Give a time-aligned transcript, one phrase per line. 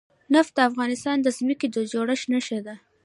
[0.33, 2.75] نفت د افغانستان د ځمکې د جوړښت نښه ده.